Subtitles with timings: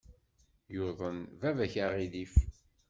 [0.73, 2.35] Yuḍen baba-k aɣilif.